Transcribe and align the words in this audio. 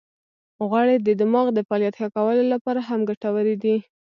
غوړې 0.67 0.95
د 1.01 1.07
دماغ 1.21 1.47
د 1.53 1.59
فعالیت 1.67 1.95
ښه 1.99 2.07
کولو 2.15 2.43
لپاره 2.53 2.79
هم 2.89 2.99
ګټورې 3.09 3.55
دي. 3.63 3.75